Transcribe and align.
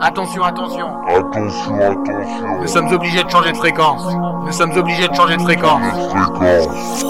Attention, 0.00 0.44
attention. 0.44 0.86
Attention, 1.08 1.80
attention. 1.80 2.60
Nous 2.60 2.68
sommes 2.68 2.92
obligés 2.92 3.24
de 3.24 3.28
changer 3.28 3.50
de 3.50 3.56
fréquence. 3.56 4.04
Nous 4.44 4.52
sommes 4.52 4.70
obligés 4.76 5.08
de 5.08 5.14
changer 5.14 5.36
de 5.36 5.42
fréquence. 5.42 5.82
Fréquence. 5.90 7.04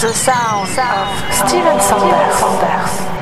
The 0.00 0.12
sound 0.14 0.66
of 0.80 1.46
Steven 1.46 1.78
Sanders. 1.78 3.21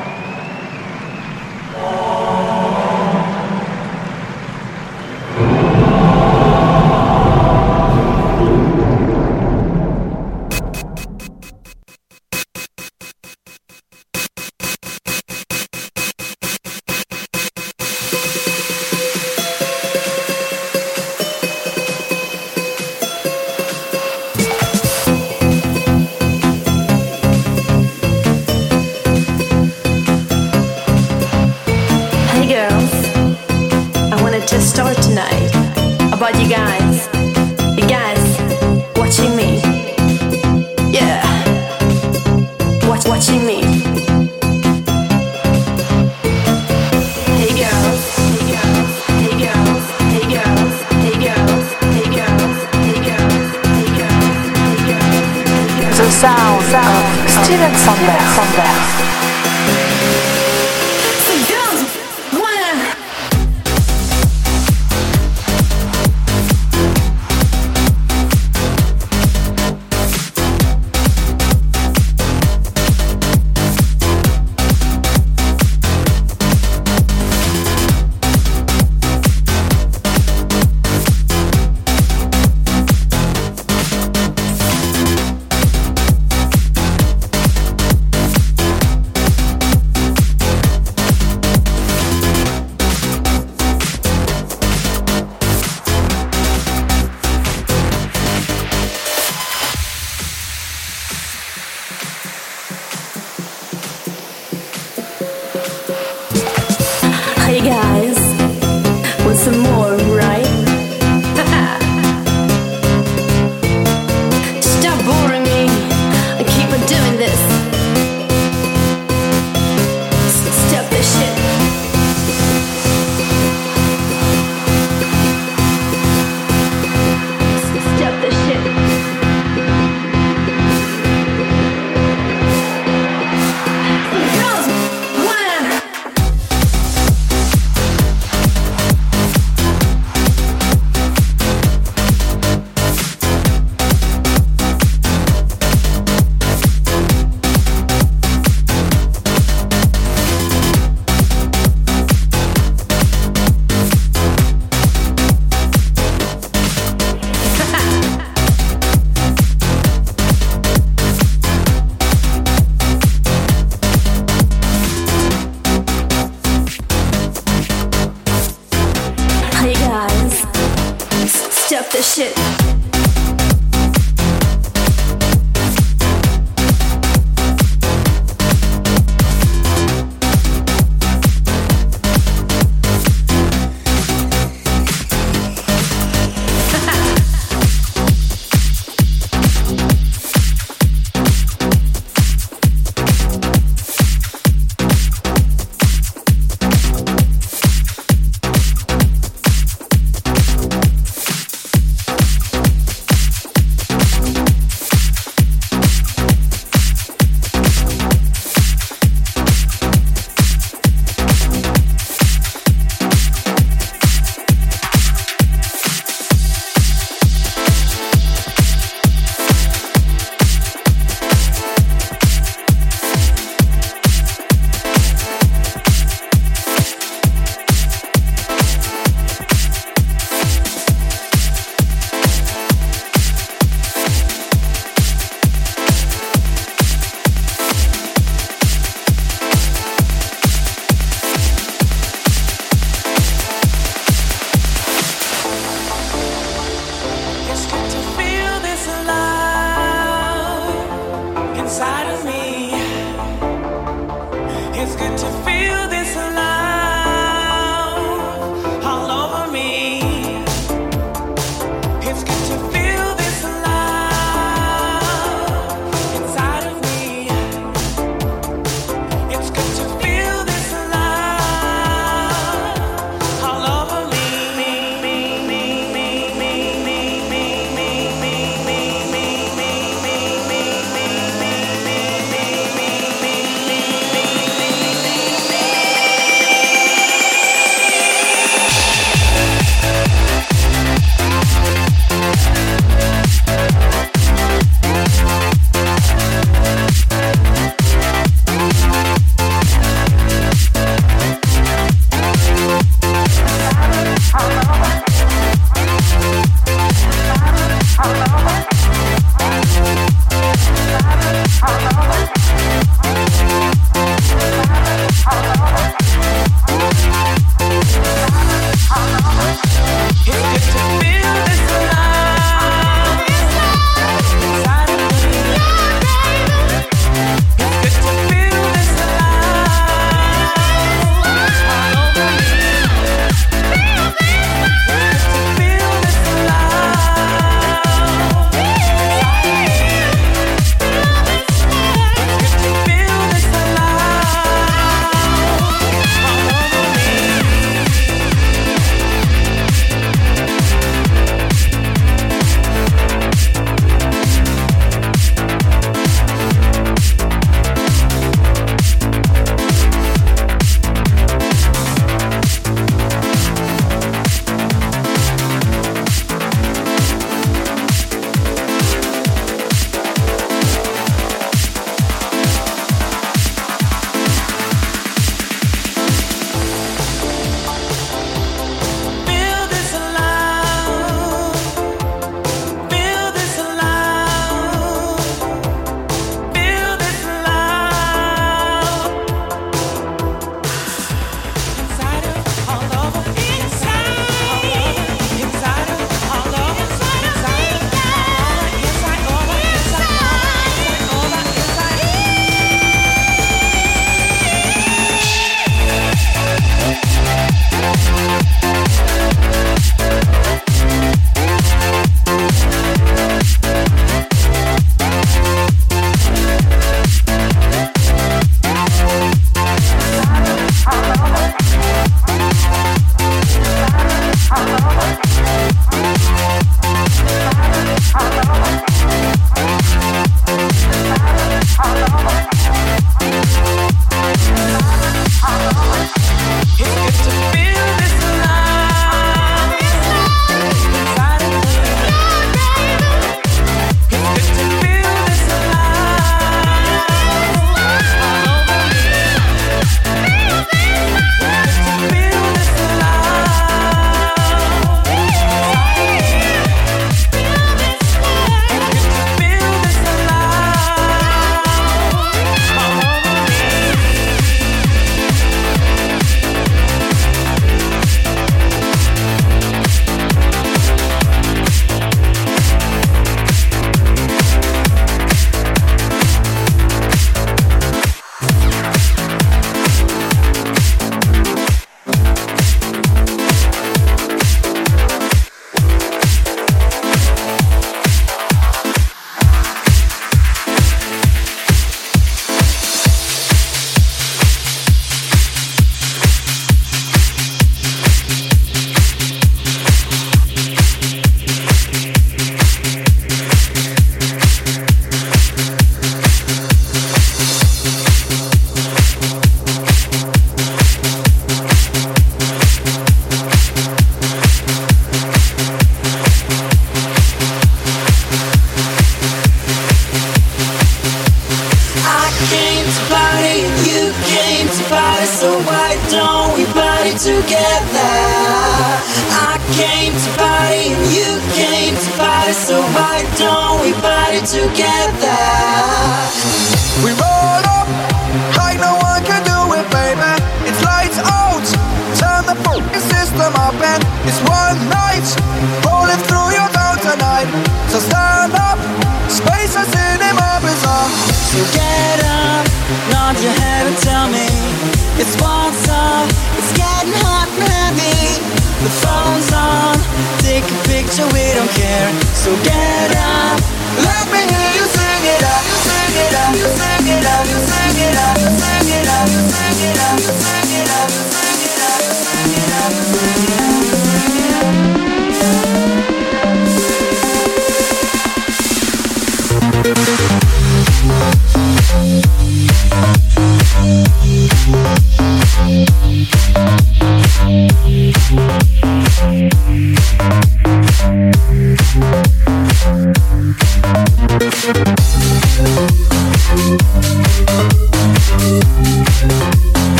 some 109.41 109.63
more. 109.63 109.90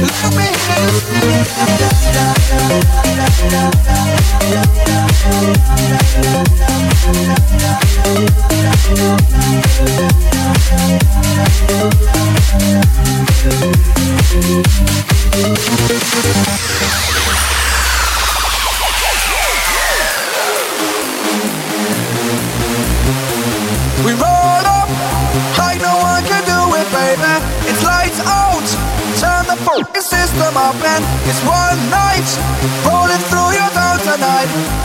Look 0.00 0.22
me, 0.36 0.48
da 3.50 3.70
da. 3.80 4.21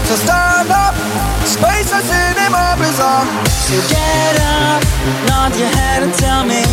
So 0.07 0.15
stand 0.15 0.71
up, 0.71 0.95
space 1.43 1.91
is 1.91 2.07
in 2.07 2.49
my 2.49 2.79
bizarre. 2.79 3.27
So 3.67 3.75
get 3.91 4.39
up, 4.39 4.79
nod 5.27 5.51
your 5.59 5.67
head 5.67 6.01
and 6.01 6.13
tell 6.13 6.45
me 6.45 6.63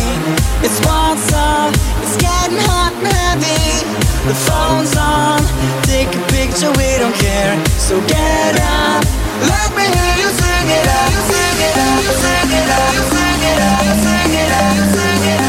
it's 0.63 0.79
what's 0.87 1.33
up. 1.33 1.75
It's 1.99 2.15
getting 2.15 2.63
hot 2.63 2.95
and 2.95 3.11
heavy. 3.11 3.83
The 4.23 4.35
phone's 4.47 4.95
on, 4.95 5.43
take 5.83 6.07
a 6.15 6.23
picture, 6.31 6.71
we 6.79 6.95
don't 6.95 7.11
care. 7.19 7.59
So 7.75 7.99
get 8.07 8.55
up, 8.55 9.03
let 9.51 9.67
me 9.75 9.83
hear 9.83 10.15
you 10.15 10.31
sing 10.31 10.67
it 10.71 10.87
out, 10.95 11.11
you 11.11 11.21
sing 11.27 11.59
it 11.59 11.75
out, 11.75 11.99
you 12.07 12.13
sing 12.15 12.51
it 12.55 12.69
out, 12.71 12.87
you 12.95 13.03
sing 13.03 13.41
it 13.51 13.59
out, 13.67 13.83
you 13.83 13.95
sing 13.99 14.31
it 14.31 14.51
out, 14.55 14.75
you 14.79 14.85
sing 14.95 15.23
it 15.27 15.39
out. 15.41 15.44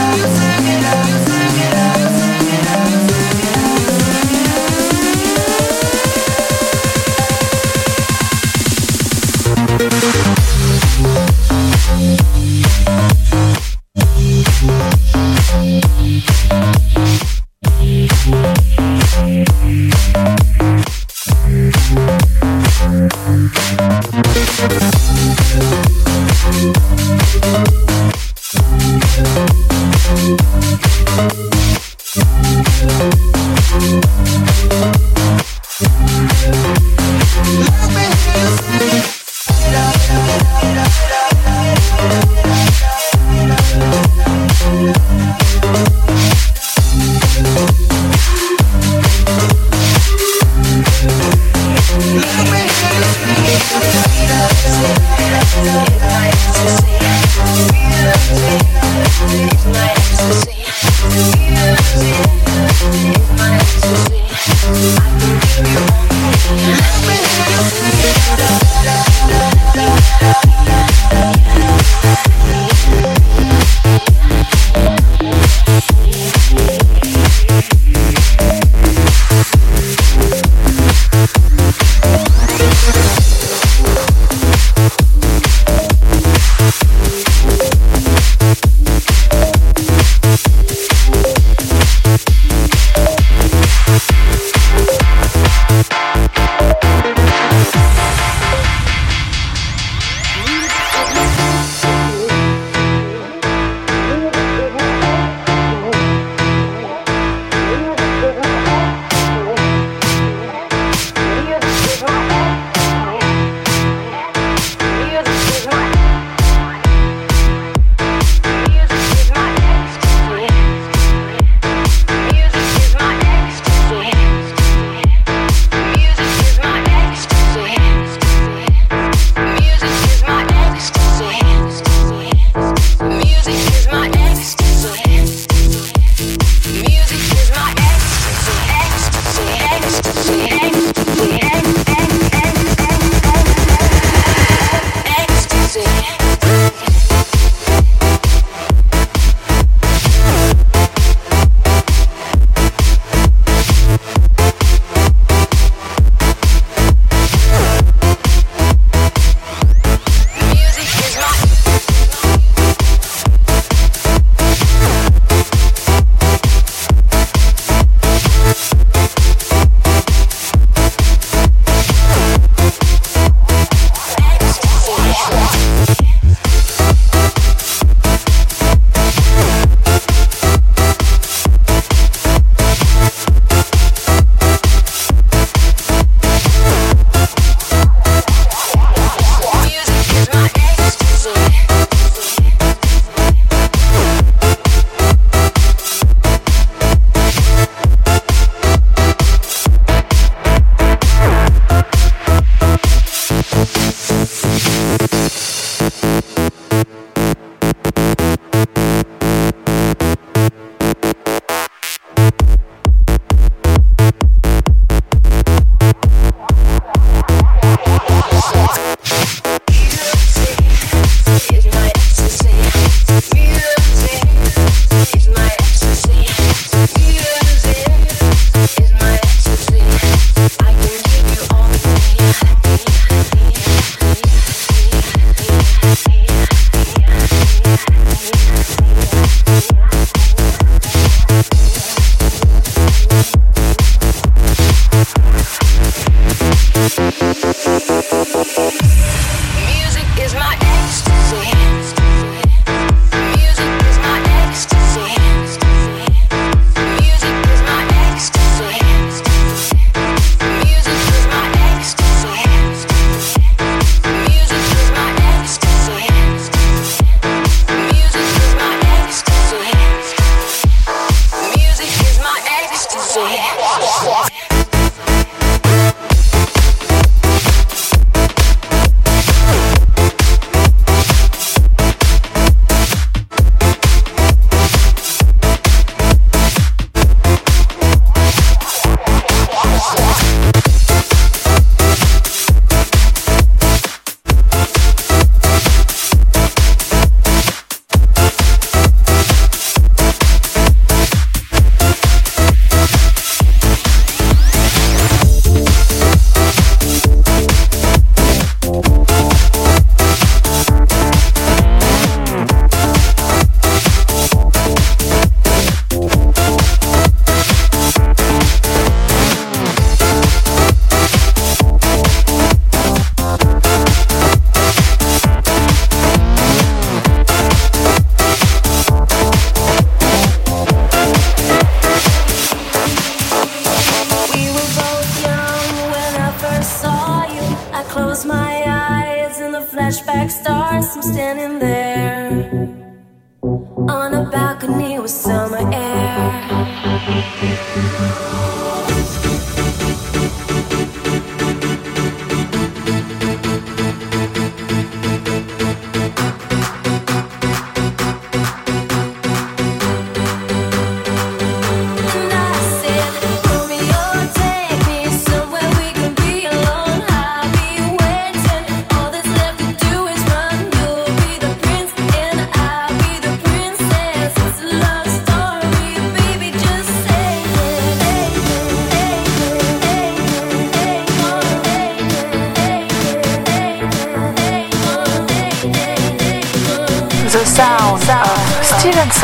Yeah. 66.49 66.86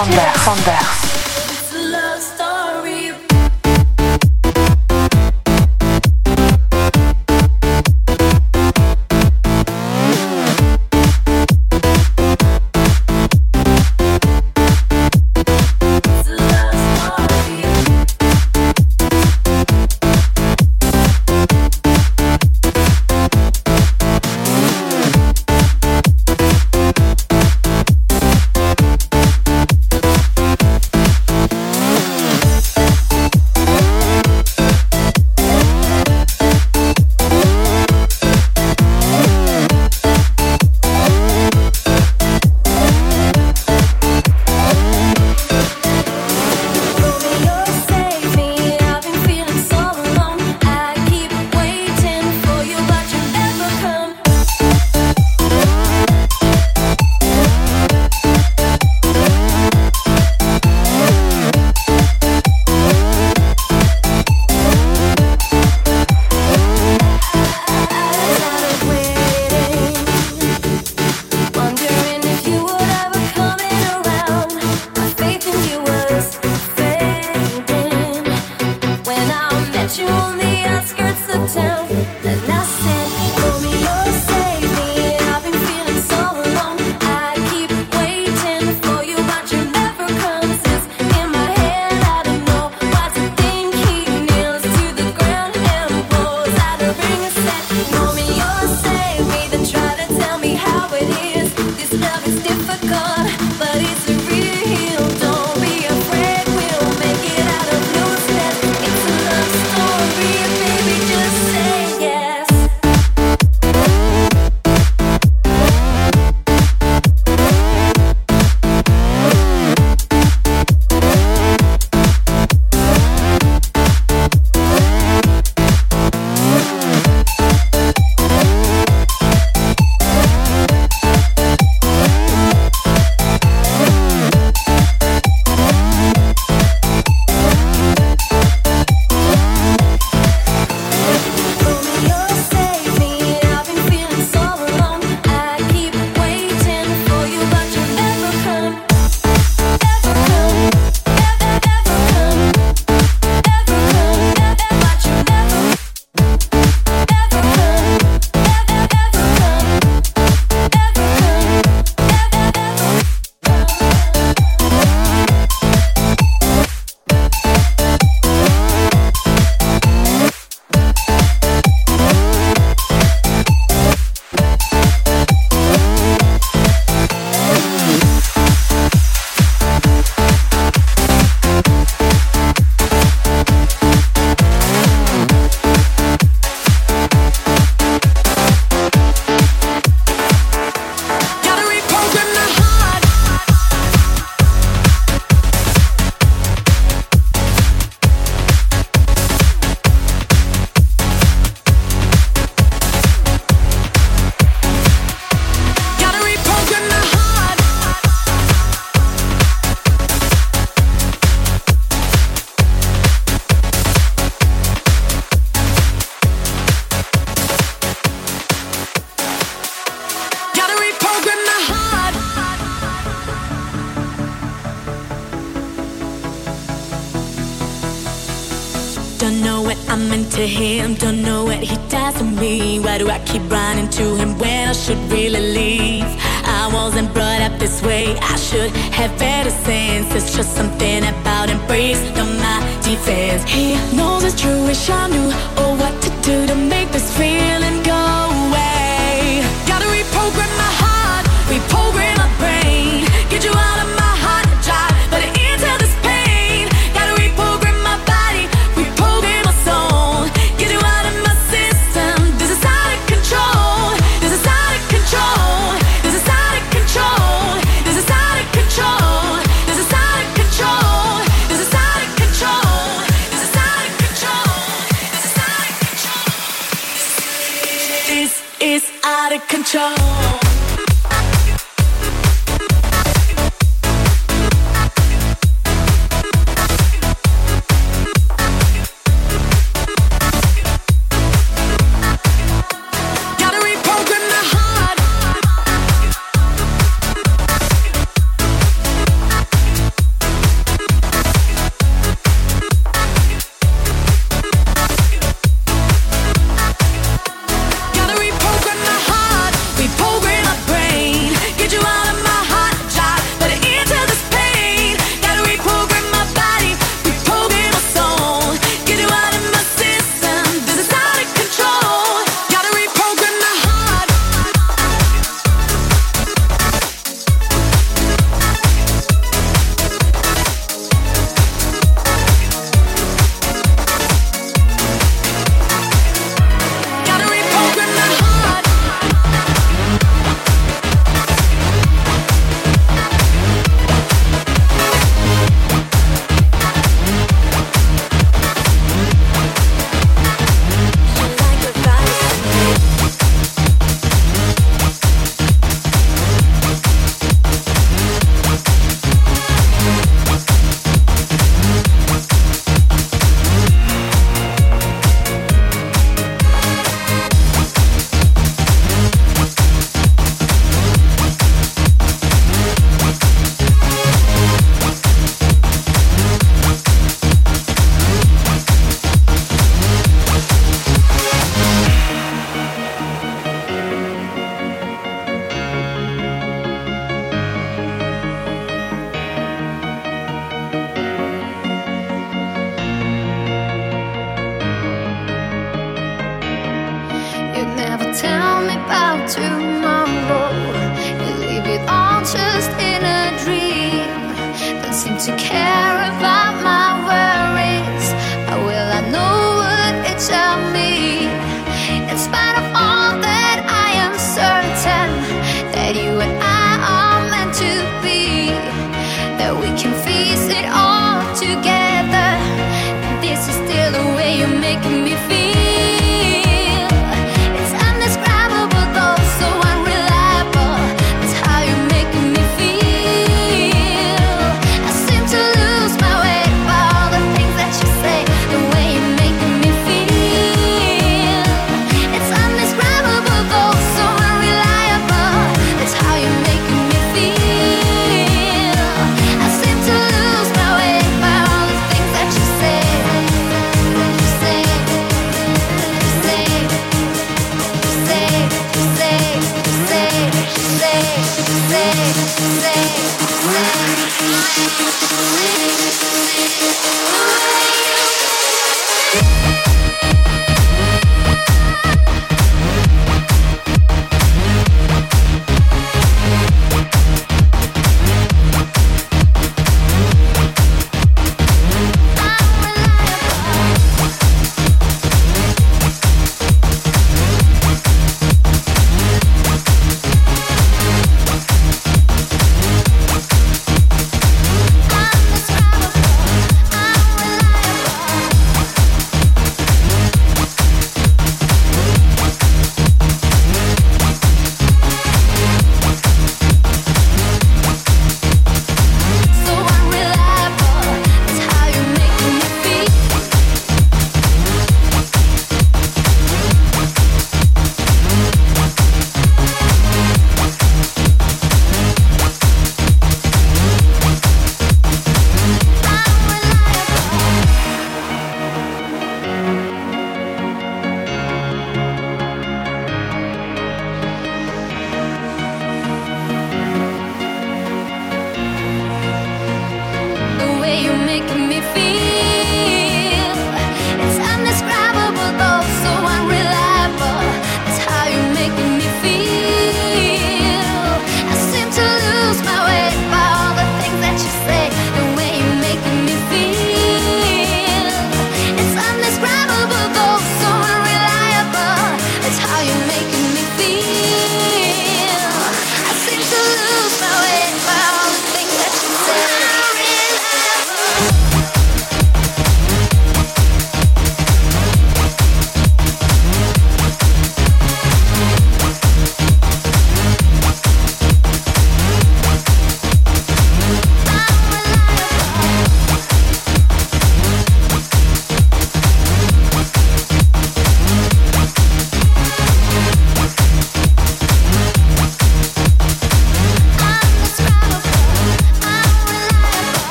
Fender. 0.00 0.32
Fender. 0.38 0.99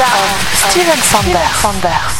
Of 0.00 0.70
Steven 0.70 0.96
Sanders. 0.96 2.19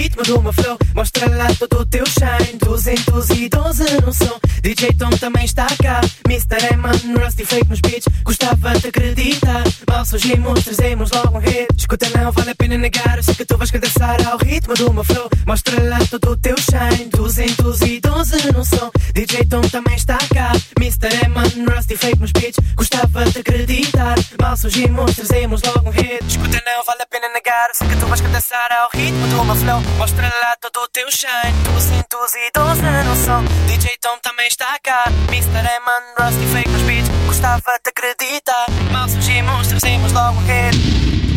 ritmo 0.00 0.22
do 0.22 0.40
meu 0.40 0.52
flow. 0.52 0.78
Mostra 0.94 1.28
lá 1.28 1.46
todo 1.58 1.80
o 1.80 1.86
teu 1.86 2.04
shine. 2.06 2.58
212 2.58 3.84
no 4.04 4.12
som. 4.12 4.40
DJ 4.62 4.94
Tom 4.94 5.10
também 5.10 5.44
está 5.44 5.66
cá. 5.82 6.00
Mr. 6.26 6.72
Eman, 6.72 6.92
Rusty 7.22 7.44
fake 7.44 7.68
nos 7.68 7.80
beats. 7.80 8.06
Gostava 8.24 8.78
de 8.78 8.88
acreditar. 8.88 9.62
Mal 9.88 10.04
surgimos, 10.06 10.64
trazemos 10.64 11.10
logo 11.10 11.36
um 11.36 11.40
hit. 11.40 11.68
Escuta, 11.76 12.06
não 12.16 12.32
vale 12.32 12.50
a 12.50 12.54
pena 12.54 12.78
negar. 12.78 13.18
Eu 13.18 13.22
sei 13.22 13.34
que 13.34 13.44
tu 13.44 13.58
vais 13.58 13.70
dançar 13.70 14.26
ao 14.26 14.38
ritmo 14.38 14.74
do 14.74 14.92
meu 14.92 15.04
flow. 15.04 15.28
Mostra 15.46 15.82
lá 15.82 15.98
todo 16.10 16.30
o 16.30 16.36
teu 16.36 16.56
shine. 16.58 17.10
212 17.10 18.52
no 18.52 18.64
som. 18.64 18.90
DJ 19.12 19.44
Tom 19.44 19.60
também 19.62 19.96
está 19.96 20.16
cá. 20.32 20.52
Mr. 20.78 21.26
Eman, 21.26 21.74
Rusty 21.74 21.96
fake 21.96 22.20
nos 22.20 22.32
beats. 22.32 22.58
Gostava 22.74 23.24
de 23.26 23.38
acreditar. 23.38 24.14
Mal 24.40 24.56
surgimos, 24.56 25.14
trazemos 25.14 25.60
logo 25.62 25.88
um 25.88 25.92
hit. 25.92 26.24
Escuta, 26.26 26.62
não 26.64 26.84
vale 26.86 27.02
a 27.02 27.09
Eu 27.50 27.74
sei 27.74 27.88
que 27.88 27.96
tu 27.96 28.06
vais 28.06 28.20
dançar 28.20 28.70
ao 28.70 28.88
ritmo 28.94 29.26
do 29.26 29.44
meu 29.44 29.56
flow. 29.56 29.80
Mostra 29.98 30.22
lá 30.22 30.54
todo 30.60 30.84
o 30.84 30.88
teu 30.88 31.10
shine. 31.10 31.52
212 31.64 32.80
no 33.04 33.16
som. 33.16 33.42
DJ 33.66 33.98
Tom 34.00 34.16
também 34.22 34.46
está 34.46 34.78
cá. 34.80 35.06
Mr. 35.26 35.58
Eman, 35.58 36.00
Rusty 36.16 36.46
fake 36.52 36.68
nos 36.68 36.82
beats. 36.82 37.08
Gostava 37.26 37.76
de 37.82 37.90
acreditar. 37.90 38.66
Mal 38.92 39.08
surgimos, 39.08 39.66
trazemos 39.66 40.12
logo 40.12 40.38
um 40.38 40.44
hit. 40.44 41.29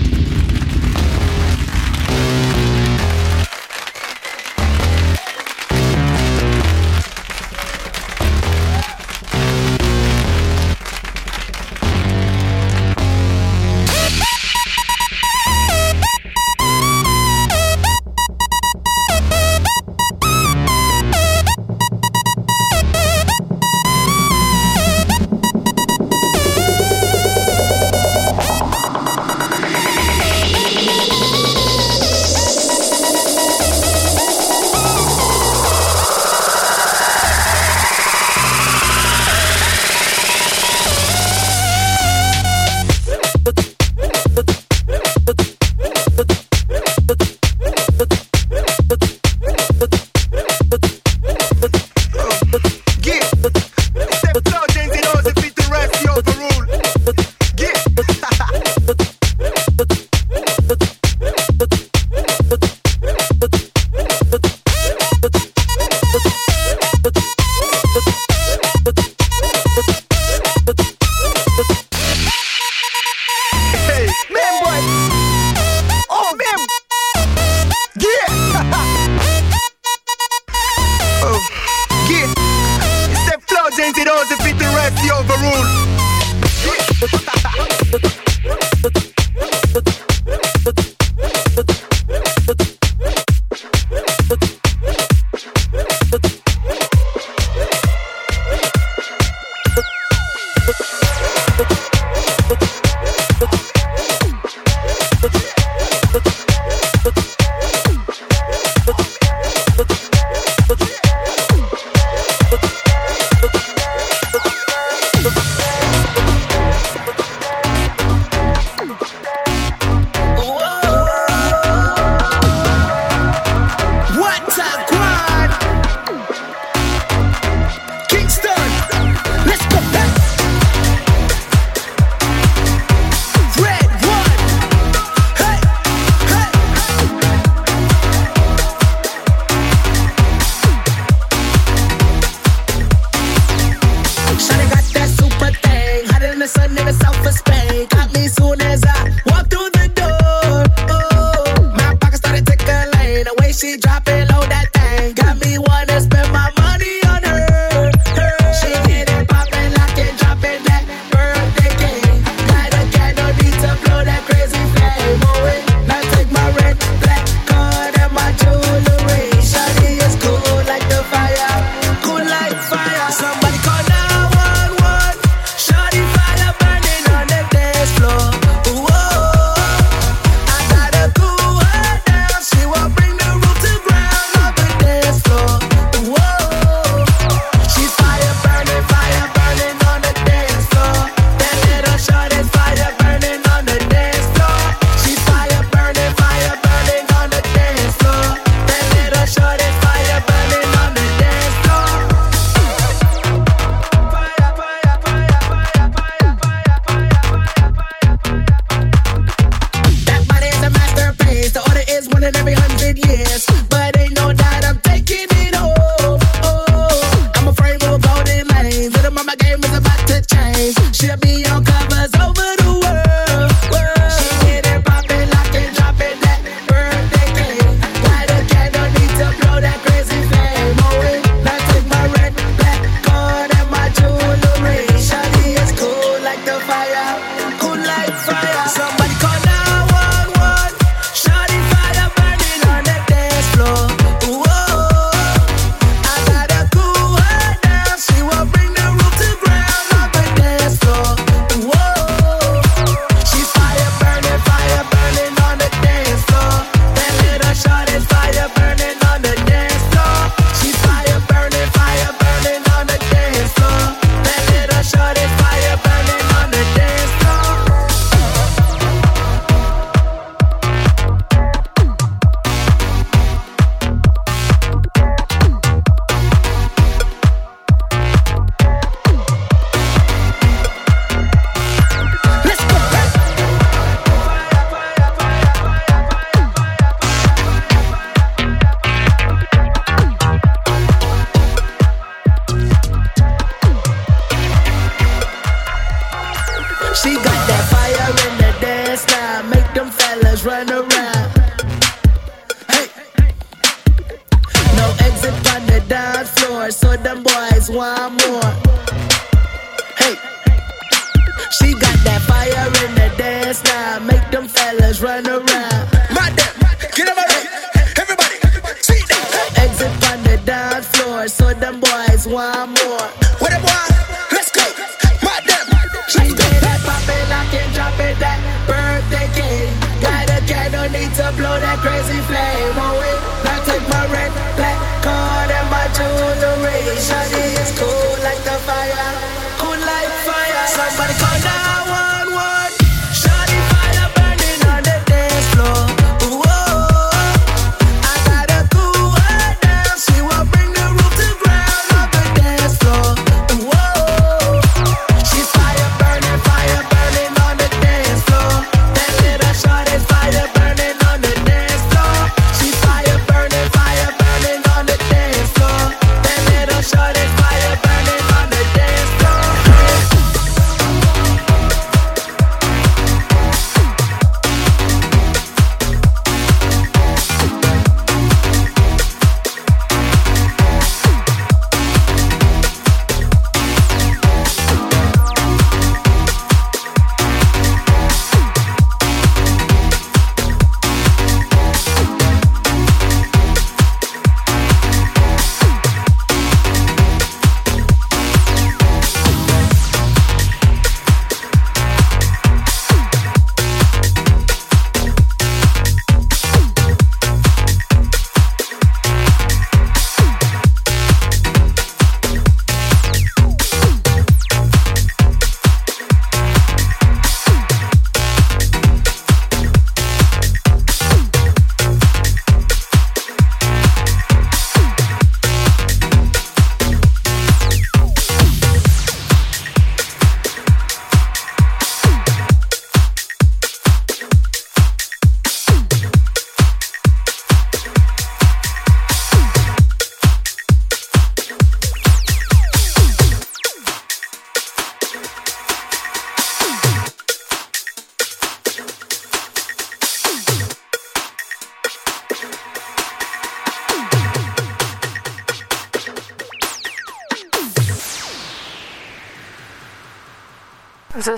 want 341.89 342.12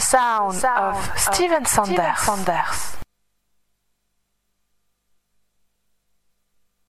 The 0.06 0.12
sound, 0.12 0.64
of 0.66 1.20
Steven 1.20 1.66
Sanders. 1.66 2.20
Sanders. 2.20 3.05